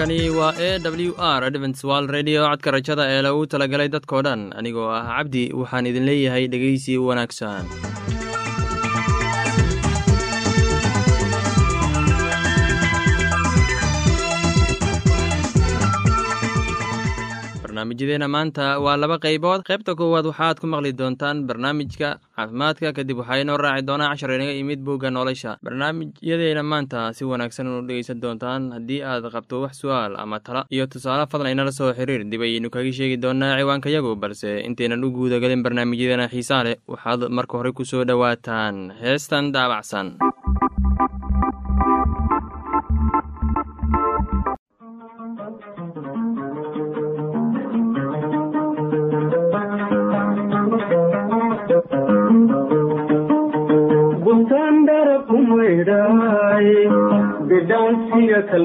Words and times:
halkani 0.00 0.30
waa 0.30 0.54
e 0.58 0.78
w 0.78 1.12
r 1.18 1.44
adventswal 1.44 2.06
redio 2.14 2.48
codka 2.48 2.70
rajada 2.70 3.04
ee 3.14 3.22
lagu 3.26 3.42
talagalay 3.52 3.88
dadkoo 3.94 4.22
dhan 4.26 4.42
anigoo 4.58 4.88
ah 4.98 5.04
cabdi 5.16 5.42
waxaan 5.60 5.86
idin 5.90 6.04
leeyahay 6.10 6.44
dhegeysi 6.52 6.94
wanaagsan 7.08 7.64
barnaamijyadeena 17.80 18.28
maanta 18.28 18.78
waa 18.80 18.96
laba 18.96 19.16
qaybood. 19.18 19.62
Qaybta 19.64 19.94
koowaad 19.96 20.26
waxaad 20.28 20.60
ku 20.60 20.66
maqli 20.66 20.92
doontaan 20.92 21.46
barnaamijka 21.48 22.18
caafimaadka 22.36 22.92
kadib 22.92 23.18
waxaa 23.18 23.40
inoo 23.40 23.56
raaci 23.56 23.86
doonaa 23.86 24.10
cashar 24.12 24.30
inaga 24.36 24.52
imid 24.52 24.80
bugga 24.84 25.10
nolosha. 25.10 25.56
Barnaamijyadeena 25.64 26.62
maanta 26.62 27.12
si 27.16 27.24
wanaagsan 27.24 27.66
u 27.68 27.80
dhegeysan 27.88 28.20
doontaan 28.20 28.72
haddii 28.72 29.00
aad 29.02 29.24
qabto 29.32 29.60
wax 29.62 29.80
su'aal 29.80 30.16
ama 30.20 30.40
tala. 30.40 30.64
Iyo 30.70 30.86
tusaale 30.86 31.26
fadlan 31.26 31.52
inala 31.52 31.72
soo 31.72 31.92
xiriir 31.94 32.24
dib 32.28 32.42
ayaynu 32.42 32.70
kaga 32.70 32.92
sheegi 32.92 33.16
doonaa 33.16 33.56
ciwaankayagu 33.58 34.16
balse 34.16 34.60
intaynan 34.68 35.04
u 35.04 35.10
guudagelin 35.10 35.62
barnaamijyadeena 35.62 36.28
xiisaa 36.28 36.64
leh 36.64 36.76
waxaad 36.88 37.28
marka 37.32 37.56
hore 37.58 37.72
ku 37.72 37.84
soo 37.84 38.04
dhowaataan. 38.04 38.92
Heestan 39.00 39.52
daabacsan 39.52 40.18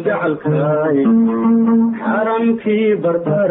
kalgacalkaay 0.04 0.98
xaramkii 2.04 2.96
barbarkaay 3.04 3.45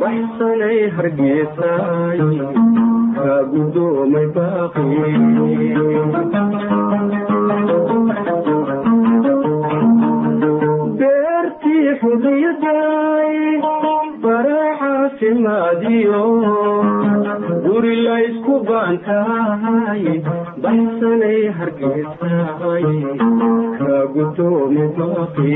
baxsanay 0.00 0.78
hargeysaay 0.96 2.20
kaagudoomay 3.16 4.26
baaqi 4.36 4.84
beertii 11.00 11.86
xurriyadaay 12.00 13.34
baracaafimaadiyo 14.24 16.22
guri 17.66 17.94
laysku 18.06 18.54
baantahay 18.68 20.04
baxsanay 20.64 21.40
hargeysaay 21.58 22.84
kaagudoomay 23.78 24.88
baaqi 24.98 25.54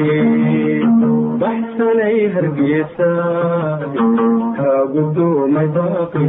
baxsanay 1.43 2.19
hargeysaay 2.34 3.93
kaagudoomay 4.59 5.69
baaqi 5.77 6.28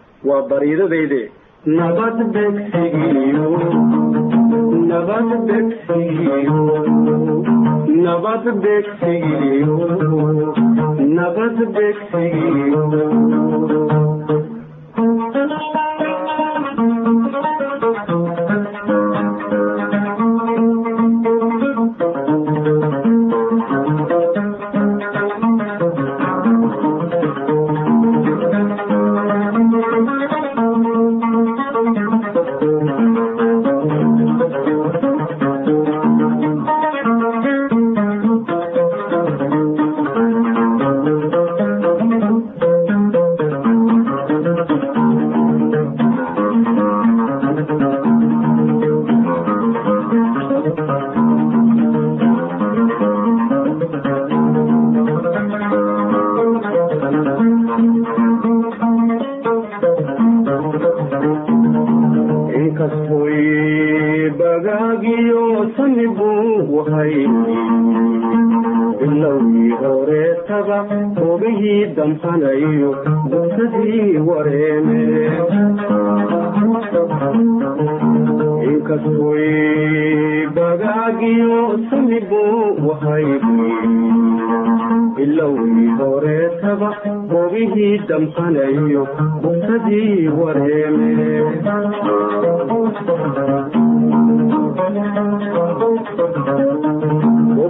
waa 0.29 0.41
bariidadayde 0.49 1.21
nabad 1.77 2.17
begsigiyo 2.35 3.47
nabad 4.91 5.29
begsigiyo 5.47 6.59
nabad 8.05 8.45
begsigiyo 8.63 9.75
nabad 11.17 11.57
begsigiyo 11.75 12.81
inkastoy 78.91 80.47
bagaagiyo 80.55 81.79
samibu 81.89 82.41
wahaybi 82.87 83.71
bilowgii 85.15 85.87
horeetaba 85.99 86.89
hogihii 87.31 87.97
damsanayo 88.07 89.07
dugsadii 89.43 90.27
wareeme 90.27 91.41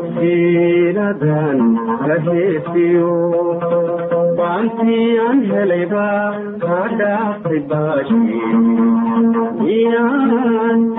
bogsiinadan 0.02 1.60
kaheesiyo 2.06 3.10
baantii 4.38 5.10
aan 5.26 5.42
helayba 5.52 6.06
kaa 6.64 6.88
dhaaftay 7.02 7.60
baashi 7.72 8.22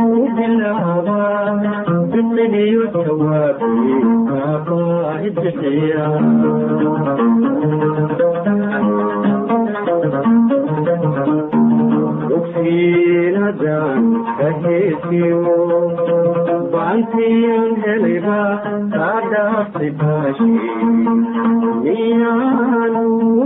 u 0.06 0.22
bilaaba 0.38 1.20
biqiliyo 2.12 2.84
jawaabi 2.99 3.72
kaabaahi 4.31 5.34
bixiya 5.40 6.06
bakiinadan 12.72 14.02
kaheesiyo 14.38 15.40
baantiyan 16.72 17.70
heliba 17.84 18.38
kaa 18.94 19.20
dhaaftay 19.32 19.90
baashi 20.00 20.48
miyaanu 21.84 23.04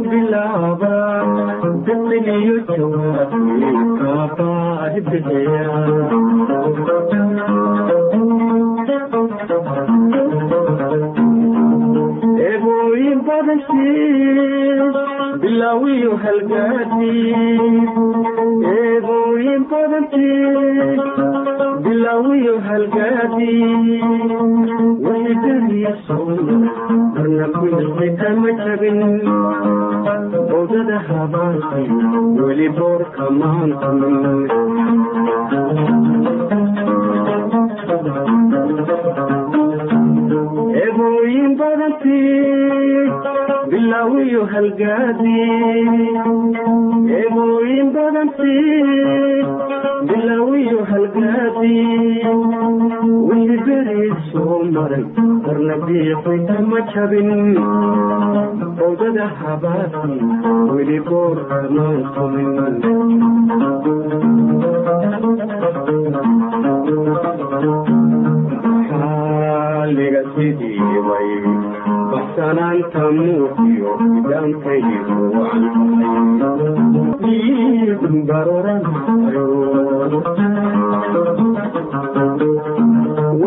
bilaaba 0.08 0.94
biqiliyo 1.88 2.56
jawaabi 2.70 3.73
kaabaahi 4.00 5.00
bixiya 5.11 5.64
eebooyin 12.49 13.20
badashii 13.26 14.81
bilaawiyo 15.43 16.17
halgaadi 16.25 17.12
bowdada 30.50 30.99
habaanki 31.08 31.85
weli 32.43 32.69
boorka 32.79 33.25
maantamin 33.41 34.17
eebooyin 40.82 41.52
badantii 41.59 43.11
bilaawiyo 43.70 44.43
bilaawiyo 50.09 50.81
halgaadi 50.93 51.75
soo 54.37 54.59
maray 54.77 55.05
marna 55.44 55.75
biiqi 55.87 56.35
kama 56.49 56.81
jabin 56.93 57.31
bowdada 58.79 59.27
habaasi 59.41 60.15
weli 60.73 60.99
boorka 61.09 61.59
maantamin 61.77 62.77
xaaliga 68.88 70.23
sidii 70.35 70.99
way 71.09 71.31
baxsanaanta 72.11 73.03
muuqiyo 73.19 73.93
idaankaygu 74.19 75.17
wacantahay 75.38 76.85
baroranayo 78.29 79.47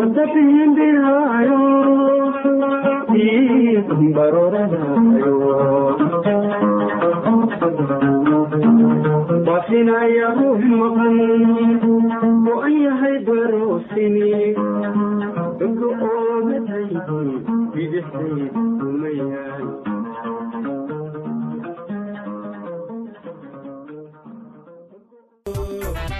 wada 0.00 0.24
bihindhihaayo 0.34 1.60
baroranayo 4.16 5.34
bafinaya 9.46 10.28
ruux 10.38 10.62
maqan 10.80 11.16
oo 12.50 12.58
an 12.66 12.74
yahay 12.84 13.16
baroosini 13.28 14.32
inka 15.66 15.88
oomataydi 16.08 17.16
bidixday 17.74 18.44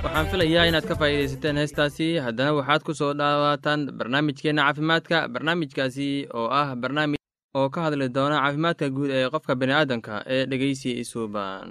waxaan 0.04 0.26
filayaa 0.30 0.64
inaad 0.68 0.86
ka 0.88 0.94
faa'iidaysateen 1.00 1.56
heestaasi. 1.60 2.08
Haddana 2.24 2.52
waxaad 2.58 2.82
ku 2.86 2.92
soo 2.94 3.12
dhawaataan 3.20 3.80
barnaamijkeenna 3.98 4.62
caafimaadka 4.66 5.28
barnaamijkaasi 5.32 6.08
oo 6.34 6.48
ah 6.60 6.74
barnaamij 6.82 7.18
oo 7.54 7.68
ka 7.70 7.80
hadli 7.84 8.08
doona 8.16 8.36
caafimaadka 8.44 8.86
guud 8.96 9.10
ee 9.10 9.28
qofka 9.34 9.54
bini'aadanka 9.60 10.14
ee 10.34 10.46
dhegeysi 10.50 10.90
isuuban 11.02 11.68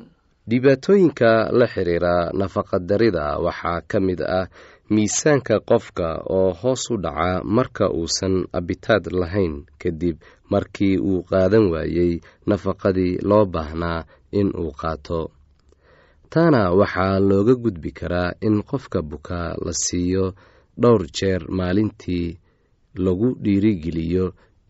dhibaatooyinka 0.50 1.30
la 1.60 1.68
xiriira 1.74 2.16
nafaqadarida 2.42 3.26
waxaa 3.46 3.82
ka 3.92 4.00
mid 4.00 4.22
ah 4.22 4.46
miisaanka 4.90 5.60
qofka 5.70 6.08
oo 6.38 6.54
hoos 6.62 6.84
u 6.92 6.98
dhaca 6.98 7.42
marka 7.44 7.86
uusan 8.00 8.36
abitaad 8.54 9.04
lahayn 9.22 9.66
kadib 9.82 10.18
markii 10.52 10.98
uu 10.98 11.24
qaadan 11.30 11.66
waayey 11.74 12.14
nafaqadii 12.50 13.18
loo 13.30 13.46
baahnaa 13.46 14.04
in 14.32 14.50
uu 14.62 14.72
qaato 14.82 15.32
taana 16.34 16.62
waxaa 16.80 17.20
looga 17.30 17.56
gudbi 17.64 17.92
karaa 18.00 18.32
in 18.48 18.56
qofka 18.70 19.00
buka 19.02 19.40
la 19.66 19.74
siiyo 19.84 20.26
dhowr 20.82 21.04
jeer 21.18 21.42
maalintii 21.58 22.38
lagu 23.06 23.30
dhiirigeliyo 23.44 24.26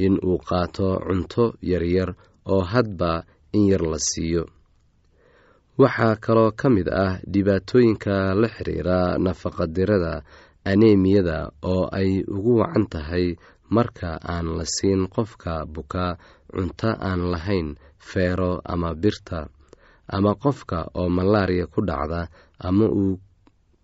in 0.06 0.14
uu 0.30 0.38
qaato 0.50 0.90
cunto 1.08 1.46
yaryar 1.72 2.10
oo 2.54 2.62
hadba 2.72 3.12
in 3.52 3.68
yar 3.72 3.82
la 3.92 4.00
siiyo. 4.10 4.44
Waxaa 5.82 6.16
kaloo 6.26 6.52
ka 6.60 6.68
mid 6.70 6.88
ah 7.04 7.20
dhibaatooyinka 7.32 8.16
la 8.42 8.48
xiriira 8.56 9.00
nafaqadirada 9.26 10.14
aneemiyada 10.72 11.38
oo 11.64 11.84
ay 12.00 12.24
ugu 12.36 12.52
wacan 12.60 12.86
tahay 12.94 13.26
marka 13.76 14.10
aan 14.34 14.48
la 14.58 14.66
siin 14.76 15.08
qofka 15.16 15.66
buka 15.74 16.18
cunto 16.52 16.90
aan 17.10 17.22
lahayn 17.32 17.68
feero 18.10 18.52
ama 18.74 18.90
birta 19.02 19.48
ama 20.16 20.32
qofka 20.44 20.78
oo 21.00 21.10
malaariya 21.18 21.66
ku 21.74 21.80
dhacda 21.90 22.22
ama 22.68 22.86
uu 23.02 23.16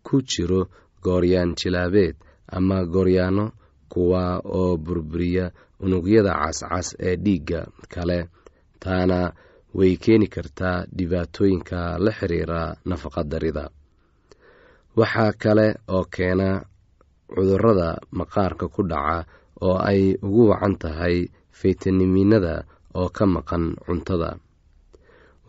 ku 0.05 0.15
jiro 0.29 0.61
gooryaan 1.03 1.51
jilaabeed 1.59 2.15
ama 2.57 2.77
gooryaano 2.93 3.45
kuwa 3.91 4.23
oo 4.59 4.77
burburiya 4.77 5.45
unugyada 5.83 6.33
cascas 6.41 6.87
ee 6.99 7.15
dhiigga 7.23 7.61
kale 7.93 8.19
taana 8.79 9.19
way 9.77 9.93
keeni 10.03 10.27
kartaa 10.35 10.77
dhibaatooyinka 10.97 11.79
la 12.03 12.11
xiriira 12.17 12.61
nafaqadarida 12.89 13.65
waxaa 14.99 15.31
kale 15.43 15.67
oo 15.95 16.03
keena 16.15 16.49
cudurrada 17.33 17.89
maqaarka 18.17 18.65
ku 18.75 18.81
dhaca 18.91 19.17
oo 19.65 19.77
ay 19.89 20.01
ugu 20.25 20.43
wacan 20.51 20.75
tahay 20.81 21.17
faytamiinada 21.59 22.53
oo 22.99 23.09
ka 23.15 23.25
maqan 23.35 23.63
cuntada 23.85 24.29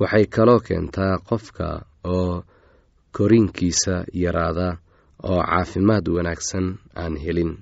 waxay 0.00 0.26
kaloo 0.34 0.60
keentaa 0.66 1.14
qofka 1.28 1.66
oo 2.14 2.34
koriinkiisa 3.16 3.94
yaraada 4.22 4.68
oo 5.30 5.40
caafimaad 5.50 6.06
wanaagsan 6.16 6.66
aan 7.02 7.14
helin 7.24 7.52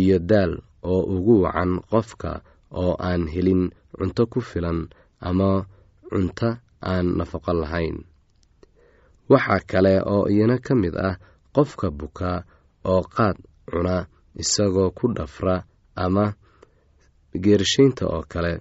iyo 0.00 0.18
daal 0.30 0.52
oo 0.90 1.00
ugu 1.14 1.34
wacan 1.44 1.72
qofka 1.90 2.30
oo 2.80 2.92
aan 3.08 3.22
helin 3.34 3.62
cunto 3.96 4.22
ku 4.32 4.40
filan 4.50 4.78
ama 5.28 5.50
cunto 6.10 6.48
aan 6.90 7.06
nafaqo 7.18 7.52
lahayn. 7.60 7.96
Waxaa 9.30 9.60
kale 9.70 9.94
oo 10.12 10.24
iyana 10.32 10.56
ka 10.66 10.72
mid 10.82 10.94
ah 11.08 11.16
qofka 11.54 11.86
buka 11.98 12.30
oo 12.92 13.02
qaad 13.14 13.36
cuna 13.70 13.96
isagoo 14.42 14.90
ku 14.98 15.04
dhafra 15.16 15.56
ama 16.04 16.24
geershaynta 17.42 18.04
oo 18.14 18.22
kale. 18.32 18.54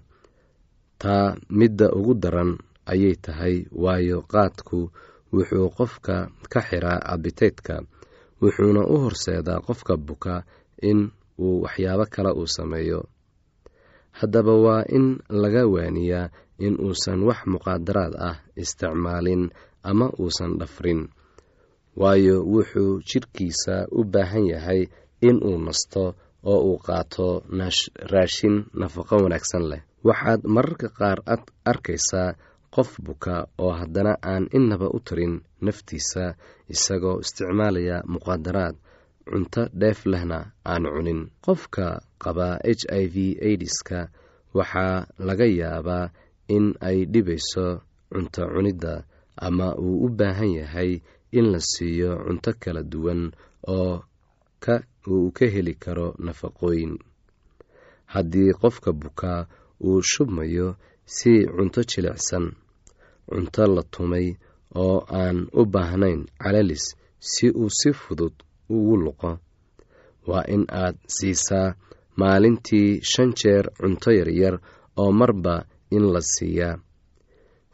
Taa 1.02 1.36
midda 1.58 1.88
ugu 1.98 2.14
daran 2.24 2.52
ayay 2.94 3.16
tahay 3.26 3.56
waayo 3.84 4.18
qaadku 4.34 4.80
wuxuu 5.34 5.70
qofka 5.78 6.16
ka 6.52 6.60
xiraa 6.68 7.00
abiteydka 7.14 7.76
wuxuuna 8.42 8.82
u 8.94 8.96
horseedaa 9.04 9.60
qofka 9.68 9.94
buka 10.08 10.36
in 10.90 11.00
uu 11.44 11.62
waxyaabo 11.64 12.06
kale 12.14 12.32
uu 12.40 12.48
sameeyo. 12.58 13.00
Haddaba 14.20 14.54
waa 14.66 14.84
in 14.98 15.06
laga 15.42 15.64
waaniyaa 15.74 16.30
in 16.66 16.74
uusan 16.86 17.20
wax 17.28 17.40
muqaadaraad 17.52 18.14
ah 18.30 18.38
isticmaalin 18.62 19.44
ama 19.90 20.08
uusan 20.22 20.52
dhafrin 20.60 21.02
waayo 22.02 22.36
wuxuu 22.54 23.00
jidhkiisa 23.10 23.76
u 23.92 24.04
baahan 24.14 24.46
yahay 24.54 24.82
in 25.28 25.38
uu 25.50 25.58
nasto 25.68 26.04
oo 26.52 26.60
uu 26.70 26.78
qaato 26.88 27.28
raashin 28.12 28.56
nafaqo 28.80 29.16
wanaagsan 29.24 29.64
leh. 29.72 29.82
Waxaad 30.08 30.42
mararka 30.56 30.88
qaar 31.00 31.18
arkaysaa 31.72 32.30
qof 32.76 32.90
buka 33.06 33.36
oo 33.64 33.72
haddana 33.80 34.14
aan 34.32 34.46
innaba 34.58 34.88
u 34.96 35.00
tarin 35.08 35.42
naftiisa 35.66 36.24
isagoo 36.74 37.20
isticmaalaya 37.24 37.98
muqaadaraad 38.14 38.76
cunto 39.30 39.62
dheef 39.80 40.00
lehna 40.12 40.40
aan 40.72 40.84
cunin. 40.94 41.22
Qofka 41.46 41.86
qaba 42.24 42.48
h 42.64 42.84
i 43.02 43.04
v 43.14 43.16
aidiska 43.48 44.00
waxaa 44.58 45.06
laga 45.28 45.46
yaabaa 45.60 46.06
in 46.56 46.66
ay 46.90 46.98
dhibayso 47.14 47.66
cunto 48.12 48.42
cunidda 48.54 48.94
ama 49.48 49.68
uu 49.86 50.06
u 50.06 50.10
baahan 50.20 50.52
yahay 50.60 50.92
in 51.38 51.46
la 51.54 51.60
siiyo 51.72 52.12
cunto 52.26 52.52
kala 52.62 52.82
duwan 52.92 53.22
oo 53.68 53.94
uu 55.14 55.32
ka 55.38 55.46
heli 55.54 55.74
karo 55.84 56.08
nafaqooyin. 56.26 56.94
Haddii 58.14 58.52
qofka 58.62 58.90
bukaa 58.94 59.48
uu 59.88 60.02
shubmayo 60.12 60.76
si 61.16 61.32
cunto 61.56 61.82
jilicsan 61.90 62.46
cunto 63.30 63.64
la 63.76 63.84
tumay 63.94 64.28
oo 64.84 64.98
aan 65.22 65.38
u 65.60 65.62
baahnayn 65.74 66.22
calalis 66.44 66.86
si 67.32 67.46
uu 67.62 67.70
si 67.80 67.90
fudud 68.02 68.34
ugu 68.76 68.96
luqo. 69.04 69.32
Waa 70.30 70.44
in 70.56 70.64
aad 70.84 70.96
siisaa 71.16 71.68
maalintii 72.20 72.90
shan 73.12 73.30
jeer 73.40 73.66
cunto 73.80 74.10
yaryar 74.20 74.56
oo 75.02 75.12
marba 75.20 75.56
in 75.96 76.06
la 76.14 76.22
siiyaa. 76.34 76.76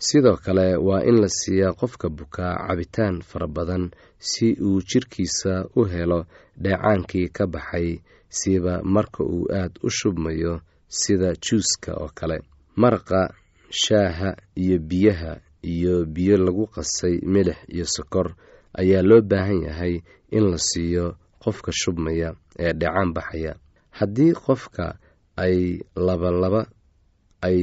Sidoo 0.08 0.38
kale 0.46 0.68
waa 0.88 1.02
in 1.10 1.18
la 1.24 1.30
siiyaa 1.40 1.74
qofka 1.80 2.08
bukaa 2.18 2.54
cabitaan 2.68 3.16
fara 3.30 3.48
badan 3.56 3.84
si 4.30 4.48
uu 4.68 4.80
jirkiisa 4.90 5.54
u 5.76 5.82
helo 5.94 6.20
dheecaankii 6.64 7.28
ka 7.36 7.44
baxay 7.54 7.88
siba 8.38 8.74
marka 8.84 9.22
uu 9.24 9.46
aad 9.60 9.74
u 9.84 9.90
shubmayo 9.98 10.54
sida 11.00 11.30
juuska 11.44 11.92
oo 12.04 12.10
kale 12.20 12.38
maraqa 12.82 13.22
shaaha 13.82 14.30
iyo 14.56 14.78
biyaha 14.90 15.32
iyo 15.64 16.06
biyo 16.06 16.36
lagu 16.38 16.66
qasay 16.76 17.16
milix 17.34 17.58
iyo 17.74 17.86
sokor 17.96 18.28
ayaa 18.80 19.02
loo 19.10 19.22
baahan 19.22 19.60
yahay 19.68 19.96
in 20.36 20.44
la 20.52 20.58
siiyo 20.58 21.06
qofka 21.44 21.72
shubmaya 21.80 22.30
ee 22.60 22.74
dhecaan 22.74 23.14
baxaya. 23.16 23.54
Haddii 23.98 24.34
qofka 24.46 24.86
ay 25.38 25.80
labalaba 25.96 26.62
ay 27.48 27.60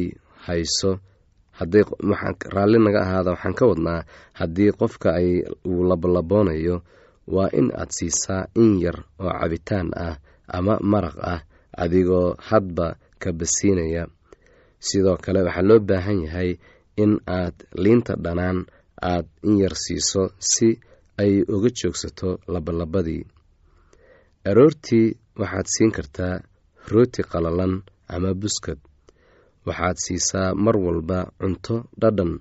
hayso 0.47 0.91
raalli 2.55 2.79
naga 2.85 3.01
ahaada 3.05 3.31
waxaan 3.35 3.55
ka 3.59 3.65
wadnaa 3.71 4.01
haddii 4.39 4.73
qofka 4.81 5.09
ay 5.21 5.29
uu 5.67 5.85
labalaboonayo 5.91 6.77
waa 7.35 7.49
in 7.59 7.69
aad 7.81 7.91
siisaa 7.99 8.49
in 8.57 8.81
yar 8.85 8.99
oo 9.21 9.31
cabitaan 9.41 9.89
ah 10.07 10.17
ama 10.49 10.75
maraq 10.93 11.17
ah 11.33 11.41
adigoo 11.83 12.35
hadba 12.49 12.97
ka 13.23 13.33
basiinaya 13.33 14.07
sidoo 14.87 15.17
kale 15.25 15.41
waxaa 15.47 15.69
loo 15.69 15.81
baahan 15.89 16.19
yahay 16.27 16.51
in 17.03 17.13
aad 17.39 17.57
liinta 17.83 18.13
dhanaan 18.25 18.59
aad 19.13 19.27
in 19.47 19.55
yar 19.63 19.75
siiso 19.85 20.23
si 20.51 20.69
ay 21.23 21.33
uga 21.55 21.71
joogsato 21.79 22.29
labalabadii. 22.53 23.23
Aroortii 24.51 25.07
waxaad 25.41 25.67
siin 25.75 25.91
kartaa 25.97 26.35
rooti 26.93 27.23
qalalan 27.33 27.75
ama 28.15 28.31
buskad. 28.41 28.79
Waxaad 29.67 29.97
siisaa 30.05 30.55
mar 30.65 30.77
walba 30.87 31.19
cunto 31.41 31.77
dhadhan 32.01 32.33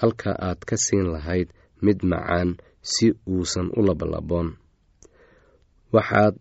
halka 0.00 0.30
aad 0.48 0.60
ka 0.68 0.76
siin 0.84 1.06
lahayd 1.14 1.48
mid 1.84 1.98
macaan 2.10 2.50
si 2.92 3.06
uusan 3.32 3.68
u 3.78 3.80
labalaboon. 3.88 4.48
Waxaad 5.94 6.34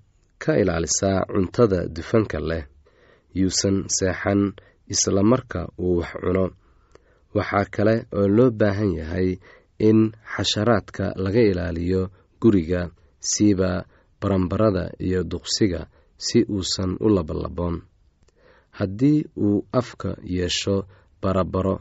ka 0.44 0.52
ilaalisaa 0.62 1.20
cuntada 1.34 1.80
dufanka 1.96 2.40
leh 2.50 2.64
yuusan 3.40 3.78
seexan 3.98 4.42
isla 4.94 5.24
marka 5.24 5.68
uu 5.80 5.98
wax 6.00 6.12
cuno. 6.22 6.46
Waxaa 7.36 7.66
kale 7.76 7.96
oo 8.18 8.28
loo 8.28 8.52
baahan 8.60 8.92
yahay 9.00 9.30
in 9.80 10.12
xasharaadka 10.36 11.06
laga 11.24 11.42
ilaaliyo 11.52 12.02
guriga 12.42 12.82
siiba 13.20 13.86
barambarada 14.22 14.84
iyo 15.00 15.24
duqsiga 15.24 15.88
si 16.18 16.44
uusan 16.50 16.98
u 17.00 17.08
labalaboon 17.10 17.82
haddii 18.78 19.26
uu 19.38 19.66
afka 19.80 20.10
yeesho 20.24 20.76
barabaro 21.22 21.76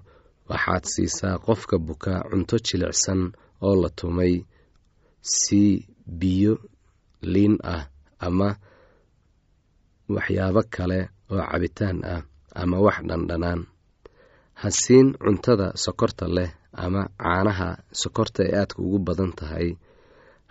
waxaad 0.49 0.85
siisaa 0.92 1.38
qofka 1.47 1.76
buka 1.78 2.12
cunto 2.30 2.57
jilicsan 2.66 3.33
oo 3.66 3.75
la 3.83 3.88
tumay. 3.99 4.35
Si 5.21 5.87
biyo 6.07 6.54
liin 7.23 7.59
ah 7.62 7.85
ama 8.19 8.57
waxyaabo 10.14 10.62
kale 10.75 10.99
oo 11.30 11.42
cabitaan 11.50 11.99
ah 12.04 12.23
ama 12.62 12.76
wax 12.86 12.98
dhandhanaan. 13.08 13.60
Ha 14.60 14.68
siin 14.80 15.08
cuntada 15.22 15.68
sokorta 15.84 16.26
leh 16.36 16.50
ama 16.84 17.02
caanaha 17.22 17.68
sokorta 18.00 18.40
ee 18.48 18.54
aadka 18.60 18.78
ugu 18.84 18.98
badan 19.06 19.32
tahay. 19.38 19.68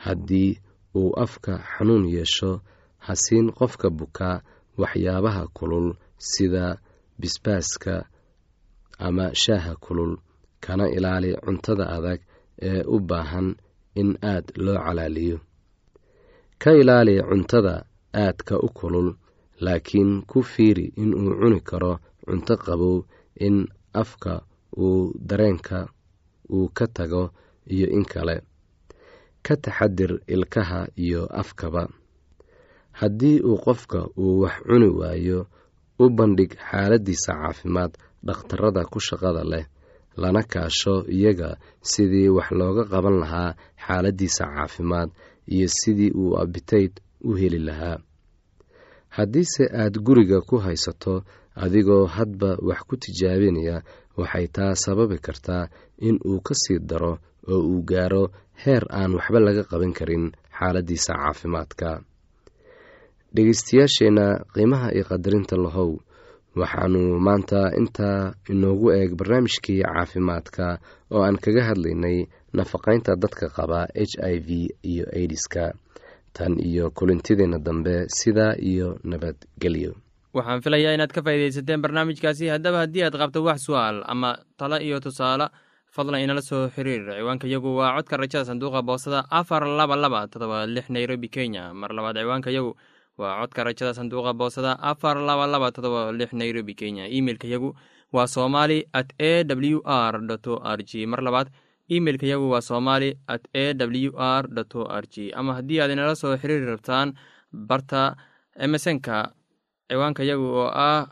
Haddii 0.06 0.52
uu 1.00 1.12
afka 1.24 1.54
xanuun 1.72 2.06
yeesho 2.16 2.52
ha 3.06 3.14
siin 3.24 3.48
qofka 3.60 3.88
bukaa 4.00 4.38
waxyaabaha 4.82 5.44
kulul 5.58 5.88
sida 6.30 6.66
bisbaaska 7.20 7.96
ama 9.08 9.26
shaaha 9.44 9.74
kulul. 9.86 10.14
Kana 10.64 10.86
ilaali 10.98 11.30
cuntada 11.46 11.86
adag 11.96 12.20
ee 12.70 12.82
u 12.88 12.98
baahan 13.10 13.48
in 14.02 14.10
aad 14.32 14.46
loo 14.66 14.78
calaaliyo. 14.86 15.38
Ka 16.62 16.72
ilaali 16.82 17.16
cuntada 17.30 17.74
aadka 18.24 18.56
u 18.60 18.68
kulul 18.80 19.10
laakiin 19.64 20.12
ku 20.30 20.40
fiiri 20.52 20.86
inuu 21.02 21.34
cuni 21.40 21.60
karo 21.70 21.94
cunto 22.26 22.54
qabow 22.66 22.98
in 23.46 23.68
afka 24.02 24.34
uu 24.78 25.14
dareenka 25.30 25.80
uu 26.56 26.68
ka 26.78 26.86
tago 26.88 27.24
iyo 27.74 27.88
in 27.98 28.06
kale. 28.06 28.36
Ka 29.46 29.56
taxadir 29.64 30.12
ilkaha 30.28 30.88
iyo 31.06 31.22
afkaba. 31.42 31.84
Haddii 33.00 33.40
uu 33.42 33.58
qofka 33.66 34.00
uu 34.18 34.40
wax 34.42 34.56
cuni 34.68 34.88
waayo 35.00 35.40
u 36.00 36.10
bandhig 36.10 36.52
xaaladiisa 36.70 37.32
caafimaad 37.42 37.92
dhakhtarada 38.26 38.82
ku 38.92 39.00
shaqada 39.00 39.44
leh 39.52 39.66
lana 40.22 40.44
kaasho 40.44 40.96
iyaga 41.08 41.50
sidii 41.92 42.30
wax 42.38 42.50
looga 42.60 42.84
qaban 42.92 43.16
lahaa 43.24 43.56
xaaladiisa 43.86 44.44
caafimaad 44.56 45.10
iyo 45.54 45.68
sidii 45.80 46.12
uu 46.22 46.38
abitayd 46.42 46.94
u 47.24 47.36
heli 47.40 47.60
lahaa 47.68 47.98
haddiise 49.18 49.64
aad 49.82 49.96
guriga 50.08 50.42
ku 50.50 50.56
haysato 50.66 51.14
adigoo 51.64 52.06
hadba 52.16 52.50
wax 52.68 52.80
ku 52.88 52.96
tijaabinaya 53.04 53.78
waxay 54.20 54.48
taa 54.56 54.74
sababi 54.84 55.18
kartaa 55.26 55.64
in 56.08 56.16
uu 56.30 56.40
ka 56.48 56.54
sii 56.62 56.80
daro 56.90 57.14
oo 57.52 57.62
uu 57.72 57.82
gaaro 57.90 58.24
heer 58.64 58.84
aan 59.00 59.12
waxba 59.18 59.40
laga 59.46 59.64
qaban 59.70 59.94
karin 59.98 60.26
xaaladiisa 60.58 61.14
caafimaadka. 61.22 61.90
Dhegeystayaasheenna 63.34 64.26
qiimaha 64.54 64.88
iyo 64.96 65.04
qadarinta 65.12 65.56
lahow 65.66 65.92
waxaanu 66.60 67.02
maanta 67.26 67.60
intaa 67.80 68.34
inoogu 68.52 68.88
eeg 68.98 69.12
barnaamijkii 69.20 69.82
caafimaadka 69.86 70.66
oo 71.14 71.22
aan 71.28 71.38
kaga 71.44 71.62
hadlaynay 71.70 72.18
nafaqaynta 72.58 73.12
dadka 73.22 73.46
qaba 73.58 73.80
h 73.94 74.14
i 74.34 74.36
v 74.48 74.50
iyo 74.92 75.06
aidiska 75.18 75.64
tan 76.34 76.54
iyo 76.60 76.92
kulintideenna 76.92 77.60
dambe 77.60 78.06
sidaa 78.20 78.54
iyo 78.72 79.00
nabadgelyo 79.04 79.94
waxaan 80.34 80.62
filayaa 80.62 80.94
inaad 80.94 81.12
ka 81.12 81.22
faaidaysateen 81.26 81.82
barnaamijkaasi. 81.82 82.48
Haddaba 82.54 82.78
haddii 82.86 83.04
aad 83.04 83.18
qabto 83.22 83.44
wax 83.44 83.60
su'aal 83.66 84.04
ama 84.06 84.38
talo 84.58 84.78
iyo 84.78 85.00
tusaale 85.00 85.48
fadlan 85.96 86.22
inala 86.22 86.42
soo 86.42 86.70
xiriir. 86.70 87.02
Ciwaanka 87.18 87.48
yagu 87.48 87.76
waa 87.78 87.96
codka 87.98 88.18
rajada 88.18 88.46
sanduuqa 88.46 88.82
boosada 88.86 89.26
afar 89.32 89.66
laba 89.66 89.96
laba 89.96 90.28
todoba 90.28 90.66
lix 90.68 90.86
nairobi 90.90 91.30
kenya. 91.30 91.74
Mar 91.74 91.90
labaad 91.98 92.18
ciwaanka 92.22 92.52
yagu 92.54 92.76
waa 93.18 93.42
codka 93.42 93.64
rajada 93.64 93.94
sanduuqa 93.94 94.34
boosada 94.34 94.78
afar 94.92 95.18
laba 95.18 95.48
laba 95.48 95.72
todoba 95.72 96.12
lix 96.12 96.30
nairobi 96.34 96.74
kenya. 96.76 97.08
Imeilka 97.10 97.48
yagu 97.48 97.74
waa 98.14 98.28
somali 98.28 98.86
at 98.94 99.10
a 99.18 99.44
w 99.44 99.82
r 99.86 100.16
o 100.22 100.56
r 100.64 100.80
g. 100.86 101.06
Mar 101.10 101.22
labaad 101.26 101.50
imeilka 101.96 102.26
yagu 102.32 102.50
waa 102.54 102.62
somali 102.62 103.10
at 103.28 103.44
a 103.54 103.74
w 103.74 104.12
r 104.16 104.44
o 104.80 104.82
r 105.02 105.04
g. 105.14 105.32
Ama 105.40 105.54
haddii 105.58 105.80
aad 105.82 105.92
inala 105.92 106.16
soo 106.16 106.38
xiriiri 106.38 106.66
rabtaan 106.74 107.14
barta 107.52 108.16
emesonka 108.66 109.34
ciwaanka 109.90 110.24
yagu 110.24 110.48
oo 110.64 110.70
ah 110.88 111.10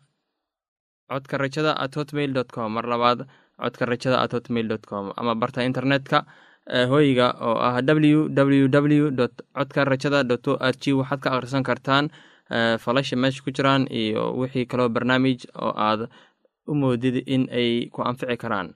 codka 1.09 1.37
rajada 1.37 1.71
at 1.83 1.95
hotmail 1.95 2.33
dot 2.33 2.49
com. 2.55 2.69
Mar 2.73 2.85
labaad 2.85 3.25
codka 3.61 3.85
rajada 3.85 4.17
at 4.23 4.31
hotmail 4.33 4.67
dot 4.67 4.85
com. 4.85 5.11
Ama 5.17 5.35
barta 5.35 5.63
internetka 5.69 6.25
hooyiga 6.91 7.27
oo 7.41 7.57
ah 7.67 7.81
w 7.81 8.27
w 8.29 8.67
w 8.69 9.11
dot 9.11 9.33
codka 9.57 9.85
rajada 9.85 10.23
dot 10.23 10.47
o 10.47 10.57
r 10.59 10.73
g. 10.81 10.93
Waxaad 10.93 11.19
ka 11.23 11.29
akhrisan 11.35 11.63
kartaan 11.63 12.09
falasha 12.83 13.15
meesha 13.15 13.43
ku 13.43 13.51
jiraan 13.51 13.87
iyo 13.91 14.35
wixii 14.39 14.65
kaloo 14.71 14.89
barnaamij 14.89 15.47
oo 15.55 15.73
aad 15.75 16.07
u 16.67 16.73
moodid 16.75 17.23
in 17.27 17.47
ay 17.51 17.87
ku 17.91 18.01
anfici 18.03 18.37
karaan 18.37 18.75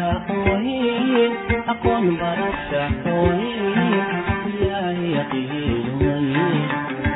bisinka 0.00 0.34
wayn 0.48 1.32
aqoon 1.72 2.04
barasha 2.20 2.82
wayn 3.04 4.08
ilaahay 4.50 5.00
yaqiin 5.16 5.86
wayn 6.00 6.68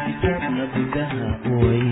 kitabna 0.05 0.65
gudaha 0.75 1.27
wayn 1.61 1.89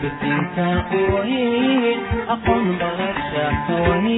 bisinka 0.00 0.68
wayn 1.12 1.98
aqoon 2.34 2.64
barasha 2.80 3.46
wayn 3.86 4.14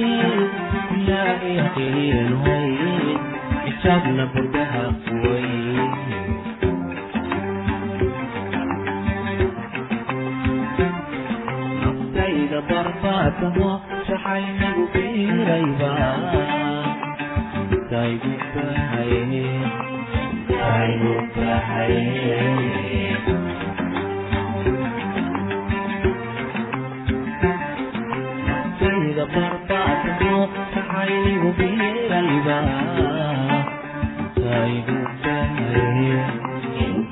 ilaahay 0.97 1.55
yaqiin 1.59 2.29
wayn 2.43 3.17
kitabna 3.65 4.23
gudaha 4.33 4.50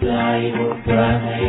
taygu 0.01 0.65
bahaye 0.88 1.49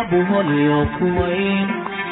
wadnaha 0.00 0.08
buholyo 0.10 0.78
kuwayn 0.98 1.68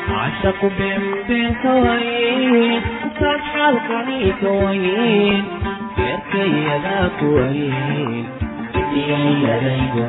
cashaqu 0.08 0.68
beenbeen 0.78 1.52
kawayn 1.62 2.82
ukaan 3.08 3.40
xaalkani 3.52 4.18
kawayn 4.40 5.44
beerkayadaa 5.96 7.06
kuwayn 7.18 8.24
sadiyayadaygu 8.74 10.04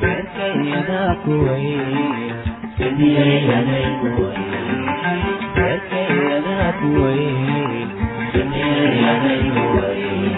beerkayadaa 0.00 1.12
ku 1.24 1.32
weyn 1.44 2.34
samiyeeyadaygu 2.78 4.08
weyn 4.18 5.24
beerkayadaa 5.56 6.68
ku 6.80 6.88
weyn 7.02 7.88
samiyeeyadaygu 8.32 9.64
weyn 9.76 10.36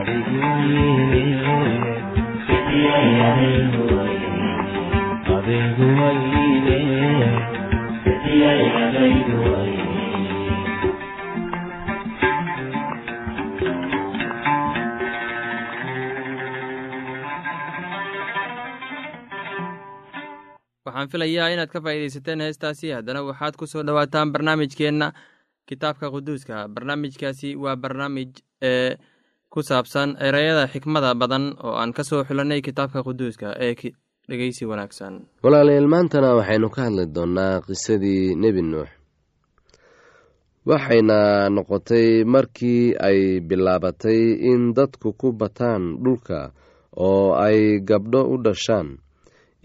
adigu 0.00 0.38
weyne 0.70 1.22
samiyeeyadaygu 2.46 3.82
weyn 3.94 4.08
adigu 4.08 4.19
waxaan 20.84 21.08
filayaa 21.12 21.48
inaad 21.54 21.70
ka 21.72 21.80
faa'iidaysateen 21.84 22.40
heestaasi. 22.44 22.90
Haddana 22.96 23.22
waxaad 23.28 23.54
ku 23.56 23.66
soo 23.66 23.82
dhowaataan 23.86 24.32
barnaamijkeenna 24.32 25.12
kitaabka 25.68 26.10
quduuska. 26.14 26.68
Barnaamijkaasi 26.74 27.56
waa 27.56 27.76
barnaamij 27.76 28.30
ee 28.62 28.96
ku 29.50 29.62
saabsan 29.62 30.16
ereyada 30.26 30.66
xikmada 30.72 31.14
badan 31.14 31.44
oo 31.64 31.74
aan 31.80 31.92
ka 31.92 32.02
soo 32.04 32.24
xulanay 32.24 32.60
kitaabka 32.62 33.02
quduuska 33.06 33.54
ee 33.64 33.74
walaalayaal 35.42 35.88
maantana 35.94 36.28
waxaynu 36.38 36.68
ka 36.74 36.80
hadli 36.86 37.04
doonnaa 37.16 37.60
qisadii 37.66 38.34
nebi 38.42 38.62
nuux. 38.62 38.88
Waxayna 40.68 41.48
noqotay 41.54 42.24
markii 42.34 42.94
ay 43.08 43.40
bilaabatay 43.48 44.20
in 44.50 44.62
dadku 44.76 45.08
ku 45.20 45.28
bataan 45.40 45.82
dhulka 46.04 46.40
oo 46.96 47.34
ay 47.46 47.80
gabdho 47.88 48.20
u 48.32 48.36
dhashaan. 48.44 48.88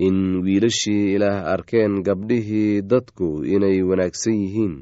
In 0.05 0.17
wiilashii 0.45 1.13
ilaah 1.15 1.45
arkeen 1.53 1.93
gabdhihii 2.07 2.81
dadku 2.91 3.27
inay 3.53 3.77
wanaagsan 3.89 4.35
yihiin 4.43 4.75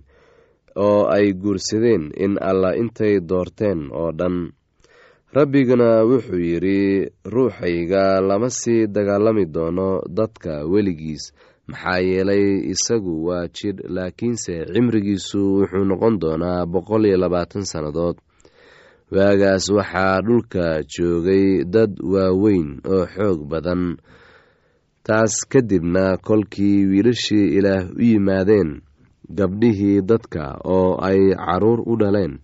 oo 0.86 1.02
ay 1.16 1.34
guursadeen 1.42 2.04
in 2.24 2.34
alla 2.50 2.70
intay 2.82 3.20
doorteen 3.30 3.80
oo 3.92 4.10
dhan 4.20 4.36
rabbiguna 5.34 6.04
wuxuu 6.10 6.40
yidhi 6.40 7.10
ruuxayga 7.26 8.22
lama 8.22 8.50
sii 8.50 8.88
dagaalami 8.88 9.46
doono 9.46 10.02
dadka 10.18 10.54
weligiis. 10.72 11.34
Maxaa 11.68 12.00
yeelay 12.00 12.46
isagu 12.74 13.26
waa 13.28 13.48
jidh 13.48 13.80
laakiinse 13.96 14.56
cimrigiisu 14.74 15.42
wuxuu 15.60 15.86
noqon 15.90 16.20
doonaa 16.22 16.66
boqol 16.66 17.06
iyo 17.06 17.18
labaatan 17.18 17.66
sannadood. 17.72 18.18
Waagaas 19.12 19.66
waxaa 19.78 20.22
dhulka 20.26 20.66
joogay 20.94 21.64
dad 21.74 21.92
waaweyn 22.14 22.70
oo 22.94 23.06
xoog 23.16 23.40
badan. 23.52 23.98
Taas 25.04 25.34
kadibna 25.52 26.18
kolkii 26.18 26.86
wiilashii 26.86 27.48
ilaah 27.58 27.90
u 27.90 28.02
yimaadeen 28.02 28.82
gabdhihii 29.38 30.02
dadka 30.02 30.44
oo 30.64 30.96
ay 31.02 31.20
carruur 31.36 31.80
u 31.86 31.96
dhaleen 32.02 32.40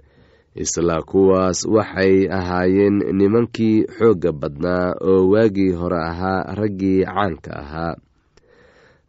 isla 0.55 1.01
kuwaas 1.05 1.65
waxay 1.65 2.27
ahaayeen 2.31 2.97
nimankii 3.17 3.85
xoogga 3.97 4.31
badnaa 4.31 4.93
oo 5.01 5.29
waagii 5.31 5.71
hore 5.71 5.99
ahaa 6.09 6.55
raggii 6.55 7.03
caanka 7.05 7.51
ahaa. 7.63 7.95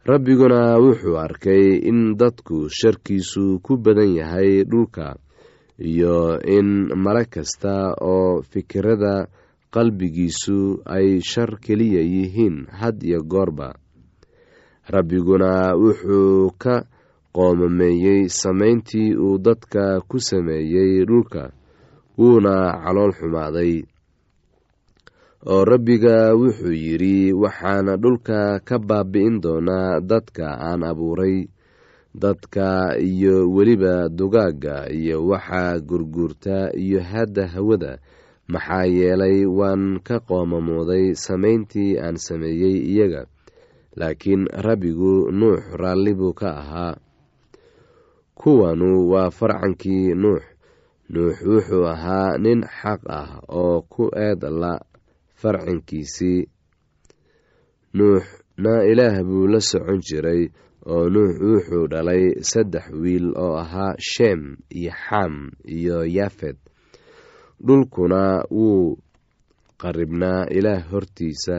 Rabbiguna 0.05 0.77
wuxuu 0.81 1.17
arkay 1.17 1.77
in 1.89 2.15
dadku 2.17 2.69
sharkiisu 2.69 3.59
ku 3.61 3.77
badan 3.77 4.15
yahay 4.17 4.63
dhulka 4.65 5.15
iyo 5.77 6.41
in 6.41 6.89
male 6.95 7.25
kasta 7.25 7.93
oo 8.01 8.41
fikirada 8.41 9.27
qalbigiisu 9.73 10.81
ay 10.85 11.21
shar 11.21 11.57
keliya 11.61 12.01
yihiin 12.01 12.65
had 12.79 12.97
iyo 13.05 13.21
goorba. 13.23 13.73
Rabbiguna 14.89 15.75
wuxuu 15.77 16.51
ka 16.57 16.83
qoomameeyey 17.35 18.21
samayntii 18.29 19.15
uu 19.15 19.37
dadka 19.37 20.01
ku 20.09 20.19
sameeyey 20.19 21.05
dhulka 21.09 21.43
wuuna 22.17 22.53
calool 22.83 23.11
xumaaday. 23.17 23.73
Oo 25.51 25.63
rabbiga 25.65 26.35
wuxuu 26.39 26.75
yidhi 26.85 27.33
waxaana 27.33 27.97
dhulka 27.97 28.59
ka 28.67 28.75
baabi'in 28.79 29.41
doonaa 29.43 29.99
dadka 30.11 30.45
aan 30.69 30.83
abuuray 30.91 31.37
dadka 32.13 32.93
iyo 32.99 33.49
weliba 33.55 34.09
dugaagga 34.09 34.75
iyo 34.93 35.25
waxa 35.27 35.79
gurguurta 35.79 36.57
iyo 36.77 36.99
hadda 37.11 37.47
hawada. 37.47 37.97
Maxaa 38.51 38.85
yeelay 38.85 39.45
waan 39.47 39.99
ka 40.03 40.19
qoomamooday 40.19 41.15
samayntii 41.15 41.97
aan 41.97 42.17
sameeyey 42.19 42.75
iyaga 42.91 43.25
laakiin 43.95 44.43
rabbigu 44.65 45.31
nuux 45.31 45.59
raalli 45.81 46.13
buu 46.19 46.33
ka 46.33 46.49
ahaa 46.61 46.95
kuwanu 48.41 49.09
waa 49.11 49.29
farcankii 49.37 50.13
nuux. 50.23 50.41
Nuux 51.13 51.35
wuxuu 51.51 51.85
ahaa 51.93 52.37
nin 52.43 52.61
xaq 52.79 53.01
ah 53.19 53.29
oo 53.61 53.81
ku 53.93 54.03
eed 54.27 54.41
la 54.61 54.73
farcankiisii. 55.41 56.41
Nuuxna 57.93 58.73
ilaah 58.91 59.15
buu 59.27 59.47
la 59.51 59.59
socon 59.69 59.99
jiray 60.07 60.41
oo 60.93 61.09
nuux 61.13 61.33
wuxuu 61.49 61.85
dhalay 61.91 62.23
saddex 62.51 62.85
wiil 63.01 63.27
oo 63.43 63.55
ahaa 63.63 63.93
sheem 64.09 64.41
iyo 64.79 64.91
xam 65.05 65.33
iyo 65.77 65.97
yaafed 66.17 66.57
dhulkuna 67.65 68.21
wuu 68.57 68.97
qaribnaa 69.81 70.45
ilaah 70.57 70.81
hortiisa 70.91 71.57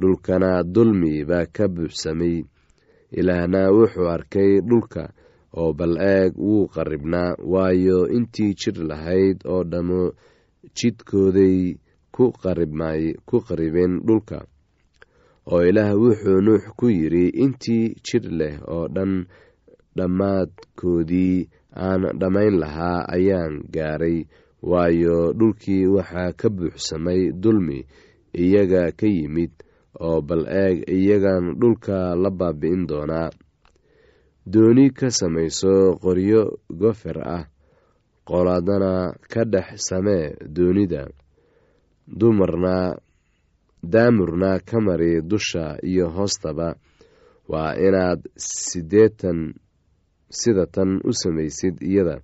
dhulkana 0.00 0.50
dulmi 0.74 1.24
baa 1.28 1.46
ka 1.56 1.64
buuxsamay 1.74 2.36
ilaahna 3.18 3.60
wuxuu 3.76 4.08
arkay 4.16 4.52
dhulka 4.68 5.02
oo 5.60 5.70
bal 5.78 5.94
eeg 6.00 6.32
wuu 6.46 6.66
qaribnaa 6.74 7.30
waayo 7.52 7.98
intii 8.16 8.52
jir 8.60 8.76
lahayd 8.90 9.38
oo 9.52 9.62
dhammo 9.72 10.02
jidkooday 10.76 11.58
ku 12.14 12.24
qaribeen 13.48 13.92
dhulka. 14.06 14.38
Oo 15.50 15.62
ilaah 15.68 15.92
wuxuu 16.02 16.40
nuux 16.46 16.64
ku 16.78 16.86
yidhi 16.98 17.24
intii 17.44 17.94
jir 18.06 18.24
leh 18.38 18.54
oo 18.74 18.84
dhan 18.94 19.12
dhammaadkoodii 19.96 21.48
aan 21.86 22.02
dhammayn 22.20 22.54
lahaa 22.62 22.98
ayaan 23.16 23.54
gaaray 23.74 24.18
waayo 24.70 25.32
dhulkii 25.38 25.86
waxaa 25.94 26.32
ka 26.40 26.48
buuxsamay 26.56 27.22
dulmi 27.42 27.78
iyaga 28.44 28.82
ka 28.98 29.06
yimid 29.06 29.52
oo 30.00 30.20
bal 30.28 30.44
eeg 30.64 30.76
iyagan 30.98 31.44
dhulka 31.60 32.14
la 32.22 32.30
baabi'in 32.30 32.86
doonaa 32.90 33.30
dooni 34.46 34.90
ka 34.90 35.10
samayso 35.10 35.96
qoryo 36.02 36.58
gofer 36.70 37.18
ah 37.36 37.44
qolaadana 38.28 39.14
ka 39.32 39.44
dhex 39.44 39.68
samee 39.88 40.34
doonida. 40.54 41.08
Dumarna 42.06 42.96
daamurna 43.82 44.58
ka 44.68 44.80
mari 44.80 45.22
dusha 45.22 45.78
iyo 45.82 46.08
hoostaba. 46.10 46.74
Waa 47.48 47.74
inaad 47.76 48.20
sideetan 48.36 49.54
sida 50.30 50.66
tan 50.66 51.00
u 51.04 51.12
samaysid 51.12 51.82
iyada. 51.82 52.20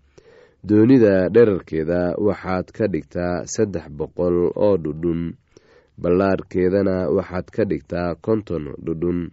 Doonida 0.65 1.29
dherarkeeda 1.35 2.15
waxaad 2.19 2.67
ka 2.77 2.87
dhigtaa 2.93 3.47
saddex 3.47 3.87
boqol 3.91 4.51
oo 4.57 4.77
dhudhun. 4.77 5.35
Ballaarkeedana 5.99 7.11
waxaad 7.17 7.47
ka 7.51 7.65
dhigtaa 7.65 8.15
konton 8.15 8.75
dhudhun 8.85 9.31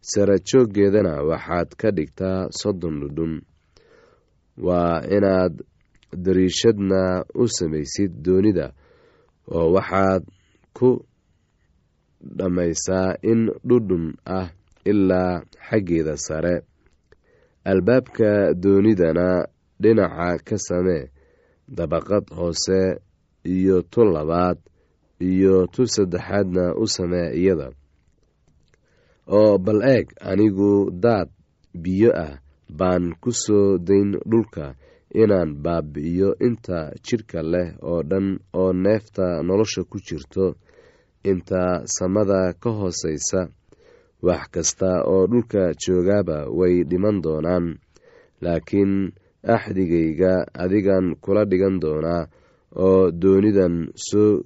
sarajooggeedana 0.00 1.22
waxaad 1.30 1.68
ka 1.80 1.88
dhigtaa 1.96 2.48
soddon 2.60 3.00
dhudhun. 3.00 3.34
Waa 4.66 5.02
inaad 5.16 5.54
dariishadna 6.24 7.24
u 7.34 7.44
samaysid 7.48 8.12
doonida 8.24 8.66
oo 9.54 9.72
waxaad 9.76 10.22
ku 10.76 10.88
dhammaysaa 12.38 13.16
in 13.30 13.40
dhudhun 13.68 14.06
ah 14.26 14.48
ilaa 14.84 15.42
xaggeeda 15.68 16.16
sare. 16.16 16.56
Albaabka 17.64 18.30
doonidana 18.62 19.46
dhinaca 19.82 20.38
ka 20.46 20.56
samee 20.66 21.10
dabaqad 21.76 22.24
hoose 22.36 22.80
iyo 23.44 23.82
tu 23.82 24.00
labaad 24.04 24.58
iyo 25.20 25.66
tu 25.66 25.82
saddexaadna 25.86 26.64
u 26.82 26.86
samee 26.86 27.28
iyada 27.40 27.68
oo 29.36 29.58
bal 29.64 29.80
eeg 29.94 30.06
anigu 30.30 30.70
daad 31.04 31.28
biyo 31.82 32.10
ah 32.26 32.34
baan 32.78 33.04
ku 33.22 33.30
soo 33.44 33.78
dayn 33.88 34.10
dhulka 34.30 34.74
inaan 35.20 35.50
baabi'iyo 35.64 36.28
inta 36.46 36.78
jidhka 37.06 37.40
leh 37.52 37.68
oo 37.90 38.00
dhan 38.10 38.26
oo 38.60 38.70
neefta 38.84 39.26
nolosha 39.46 39.82
ku 39.90 39.98
jirto. 40.06 40.46
Inta 41.30 41.62
samada 41.96 42.40
ka 42.62 42.70
hooseysa 42.78 43.40
wax 44.26 44.42
kasta 44.54 44.90
oo 45.12 45.26
dhulka 45.30 45.62
joogaaba 45.82 46.38
way 46.58 46.74
dhiman 46.90 47.16
doonaan. 47.24 47.66
Laakiin 48.44 48.92
axdigayga 49.54 50.32
adigan 50.62 51.06
kula 51.22 51.42
dhigan 51.50 51.76
doonaa 51.82 52.22
oo 52.84 53.10
doonidan 53.22 53.74
soo 54.08 54.42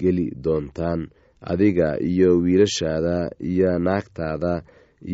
geli 0.00 0.26
doontaan 0.44 1.00
adiga 1.40 1.98
iyo 2.00 2.38
wiilashaada 2.42 3.30
iyo 3.40 3.78
naagtaada 3.78 4.62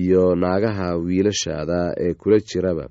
iyo 0.03 0.35
naagaha 0.35 0.97
wiilashaada 0.97 1.95
ee 2.05 2.15
kula 2.15 2.39
jiraba 2.41 2.87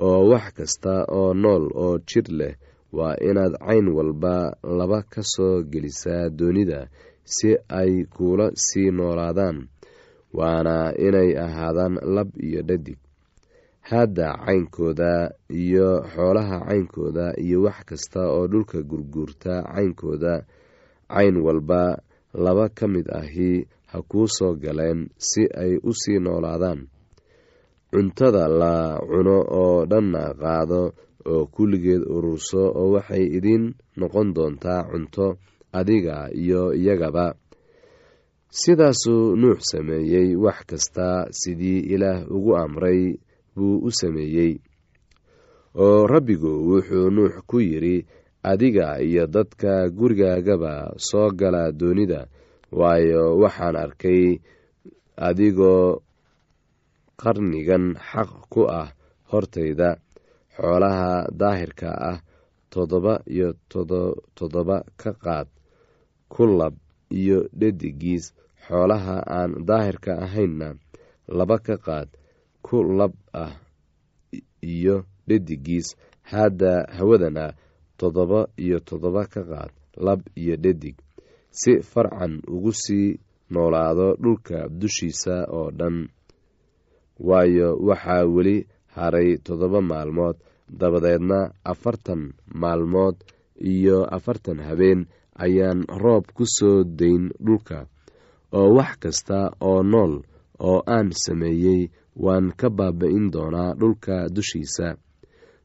oo 0.00 0.28
wax 0.30 0.52
kasta 0.54 1.04
oo 1.18 1.34
nool 1.34 1.64
oo 1.74 1.98
jir 2.08 2.26
leh 2.38 2.54
waa 2.92 3.16
inaad 3.28 3.54
cayn 3.66 3.88
walba 3.88 4.56
laba 4.78 5.02
ka 5.02 5.22
soo 5.22 5.62
gelisaa 5.62 6.28
doonida 6.38 6.88
si 7.24 7.56
ay 7.68 8.04
kuula 8.04 8.50
sii 8.54 8.90
noolaadaan 8.90 9.68
waana 10.34 10.92
inay 11.06 11.30
ahaadaan 11.44 11.94
lab 12.14 12.28
iyo 12.40 12.62
dhadig. 12.62 12.98
Hadda 13.80 14.36
caynkooda 14.44 15.30
iyo 15.50 15.88
xoolaha 16.14 16.58
caynkooda 16.68 17.26
iyo 17.44 17.62
wax 17.62 17.78
kasta 17.88 18.20
oo 18.32 18.46
dhulka 18.48 18.82
gurguurta 18.82 19.62
caynkooda 19.74 20.44
cayn 21.08 21.36
walba 21.46 21.98
laba 22.44 22.66
ka 22.76 22.86
mid 22.92 23.06
ahi 23.20 23.50
ha 23.90 23.98
kuu 24.10 24.26
soo 24.36 24.52
galeen 24.62 25.00
si 25.28 25.42
ay 25.62 25.72
u 25.88 25.90
sii 26.00 26.18
noolaadaan. 26.24 26.80
Cuntada 27.90 28.44
la 28.60 28.74
cuno 29.08 29.36
oo 29.62 29.86
dhanna 29.90 30.22
qaado 30.40 30.82
oo 31.32 31.42
kulligeed 31.54 32.02
ururso 32.14 32.62
oo 32.80 32.88
waxay 32.94 33.24
idiin 33.36 33.64
noqon 33.98 34.28
doontaa 34.36 34.82
cunto 34.90 35.26
adiga 35.78 36.16
iyo 36.42 36.62
iyagaba. 36.80 37.26
Sidaasuu 38.60 39.36
nuux 39.40 39.58
sameeyey 39.70 40.28
wax 40.44 40.58
kasta 40.70 41.06
sidii 41.40 41.80
ilaah 41.94 42.24
ugu 42.36 42.52
amray 42.56 43.00
buu 43.56 43.76
u 43.86 43.90
sameeyey. 44.00 44.52
Oo 45.84 46.06
rabbigu 46.12 46.52
wuxuu 46.68 47.10
nuux 47.16 47.34
ku 47.48 47.56
yidhi 47.60 47.96
adiga 48.50 48.86
iyo 49.08 49.24
dadka 49.34 49.72
gurigaagaba 49.98 50.72
soo 51.08 51.28
gala 51.38 51.62
doonida. 51.80 52.20
Waayo 52.78 53.22
waxaan 53.42 53.76
arkay 53.84 54.22
adigoo 55.28 56.00
qarnigan 57.20 57.84
xaq 58.10 58.30
ku 58.52 58.62
ah 58.80 58.88
hortayda. 59.30 59.90
Xoolaha 60.56 61.10
daahirka 61.40 61.90
ah 62.10 62.18
toddoba 62.72 63.14
iyo 63.34 63.48
toddoba 64.36 64.76
ka 65.00 65.10
qaad 65.24 65.48
ku 66.32 66.42
lab 66.58 66.74
iyo 67.20 67.38
dhedigiis 67.60 68.24
xoolaha 68.66 69.16
aan 69.36 69.50
daahirka 69.68 70.12
ahaynna 70.24 70.68
laba 71.38 71.56
ka 71.66 71.76
qaad 71.86 72.08
ku 72.66 72.76
lab 72.98 73.14
ah 73.32 73.54
iyo 74.74 74.96
dhedigiis 75.28 75.88
hadda 76.30 76.72
hawadana 76.98 77.44
toddoba 77.98 78.40
iyo 78.64 78.78
toddoba 78.88 79.22
ka 79.32 79.42
qaad 79.50 79.72
lab 80.06 80.20
iyo 80.42 80.54
dhedig 80.64 80.96
si 81.60 81.72
farcan 81.90 82.34
ugu 82.54 82.72
sii 82.82 83.18
noolaado 83.52 84.06
dhulka 84.22 84.58
dushiisa 84.80 85.34
oo 85.58 85.70
dhan. 85.78 85.96
Waayo 87.28 87.68
waxaa 87.88 88.24
weli 88.34 88.56
haray 88.94 89.30
toddoba 89.46 89.80
maalmood 89.90 90.36
dabadeedna 90.80 91.38
afartan 91.72 92.22
maalmood 92.62 93.16
iyo 93.72 93.98
afartan 94.16 94.58
habeen 94.68 95.00
ayaan 95.44 95.80
roob 96.02 96.24
ku 96.36 96.44
soo 96.56 96.84
dayn 96.98 97.24
dhulka. 97.46 97.78
Oo 98.52 98.68
wax 98.76 98.90
kasta 99.02 99.38
oo 99.68 99.82
nool 99.92 100.14
oo 100.68 100.78
aan 100.94 101.08
sameeyey 101.24 101.90
waan 102.24 102.46
ka 102.60 102.68
baaba-in 102.78 103.26
doonaa 103.34 103.74
dhulka 103.80 104.28
dushiisa 104.34 104.86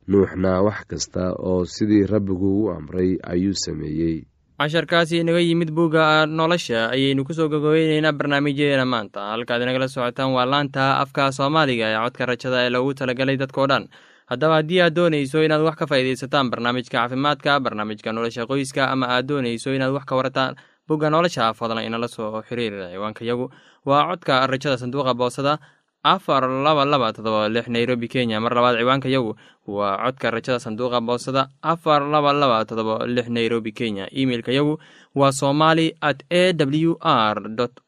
nuuxna 0.08 0.62
wax 0.66 0.86
kasta 0.88 1.34
oo 1.40 1.66
sidii 1.66 2.06
rabbigu 2.06 2.50
u 2.66 2.72
amray 2.72 3.18
ayuu 3.24 3.54
sameeyey. 3.66 4.24
Casharkaasi 4.60 5.20
inaga 5.20 5.40
yimid 5.40 5.72
bugga 5.76 6.26
nolosha 6.26 6.90
ayaynu 6.96 7.26
ku 7.28 7.34
soo 7.34 7.50
gogobeyneynaa 7.50 8.12
barnaamijyadeena 8.16 8.86
maanta. 8.86 9.20
Halkaad 9.36 9.62
inagala 9.62 9.88
socotaan 9.88 10.32
waa 10.32 10.46
laanta 10.46 11.00
afka 11.04 11.32
soomaaliga 11.32 11.86
ee 11.92 12.00
codka 12.04 12.26
rajada 12.26 12.64
ee 12.66 12.70
loogu 12.70 12.94
talagalay 12.94 13.38
dadkao 13.38 13.68
dhan. 13.68 13.88
Haddaba 14.32 14.56
haddii 14.64 14.80
aad 14.82 14.96
doonayso 14.96 15.44
inaad 15.44 15.62
wax 15.68 15.76
ka 15.76 15.86
faa'iidaysataan 15.88 16.50
barnaamijka 16.52 16.96
caafimaadka 16.98 17.60
barnaamijka 17.60 18.14
nolosha 18.14 18.46
qoyska 18.48 18.88
ama 18.94 19.06
aad 19.16 19.26
doonayso 19.28 19.74
inaad 19.76 19.92
wax 19.92 20.06
ka 20.06 20.16
warataan 20.16 20.56
bugga 20.88 21.10
nolosha 21.10 21.54
fadlan 21.54 21.84
inala 21.86 22.08
soo 22.08 22.42
xiriir 22.48 22.74
ciwaanka 22.94 23.26
yagu. 23.26 23.50
Waa 23.86 24.08
codka 24.10 24.48
rajada 24.48 24.78
sanduuqa 24.78 25.14
boosada 25.14 25.58
afar 26.04 26.44
laba 26.48 26.86
laba 26.86 27.14
todoba 27.14 27.50
lix 27.50 27.68
nairobi 27.68 28.08
kenya. 28.08 28.40
Mar 28.42 28.52
labaad 28.54 28.78
ciwaanka 28.80 29.10
yagu 29.10 29.36
waa 29.68 29.98
codka 30.04 30.32
rajada 30.32 30.60
sanduuqa 30.60 31.02
boosada. 31.02 31.48
Afar 31.62 32.02
laba 32.14 32.34
laba 32.34 32.66
todoba 32.66 33.06
lix 33.08 33.28
nairobi 33.30 33.72
kenya. 33.72 34.08
Emeilka 34.12 34.52
yagu 34.52 34.80
waa 35.16 35.32
somali 35.32 35.94
at 36.02 36.24
a 36.30 36.54
w 36.54 36.98
r 37.02 37.38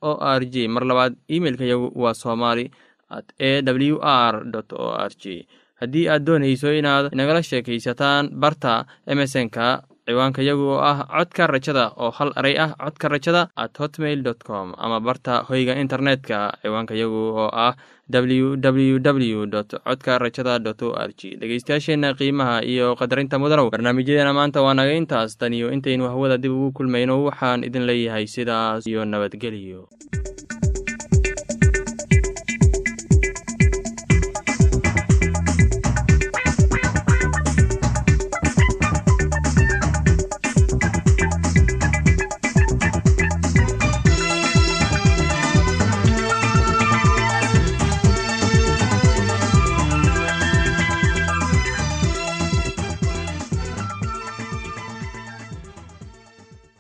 o 0.01 0.11
r 0.21 0.41
j 0.45 0.67
mar 0.67 0.83
labaad 0.85 1.15
emeilka 1.29 1.65
yagu 1.65 1.91
waa 1.95 2.13
somali 2.13 2.71
at 3.09 3.25
a 3.39 3.61
w 3.61 3.99
r 4.01 4.33
o 4.79 4.87
r 4.95 5.11
j 5.19 5.47
haddii 5.81 6.07
aad 6.09 6.23
doonayso 6.23 6.71
inaad 6.73 7.11
nagala 7.13 7.43
sheekaysataan 7.43 8.29
barta 8.31 8.85
emesonka 9.05 9.83
ciwaanka 10.07 10.41
yagu 10.49 10.65
oo 10.75 10.79
ah 10.89 10.97
codka 11.13 11.47
rajada 11.53 11.85
oo 11.97 12.11
hal 12.17 12.29
eray 12.39 12.55
ah 12.65 12.71
codka 12.83 13.07
rajada 13.13 13.41
at 13.63 13.73
hotmail 13.81 14.21
dot 14.27 14.43
com 14.49 14.73
ama 14.77 14.99
barta 15.07 15.41
hoyga 15.49 15.73
internetka 15.83 16.39
ciwaanka 16.61 16.93
yagu 17.01 17.21
oo 17.43 17.49
ah 17.65 17.73
w 18.09 18.53
w 18.61 19.45
dot 19.49 19.73
codka 19.87 20.19
rajada 20.23 20.59
dot 20.59 20.81
o 20.85 20.93
r 20.93 21.09
g 21.17 21.33
dhegeystayaasheenna 21.41 22.13
qiimaha 22.19 22.61
iyo 22.73 22.93
qadarinta 22.99 23.39
mudanow 23.41 23.69
barnaamijyadeena 23.73 24.33
maanta 24.39 24.61
waa 24.61 24.73
naga 24.77 24.93
intaas. 24.93 25.37
Tan 25.41 25.53
iyo 25.57 25.71
intaynu 25.73 26.05
hawada 26.13 26.37
dib 26.37 26.51
ugu 26.53 26.71
kulmayno 26.77 27.23
waxaan 27.25 27.63
idin 27.65 27.85
leeyahay 27.89 28.27
sidaas 28.29 28.85
iyo 28.87 29.05
nabadgelyo 29.05 29.89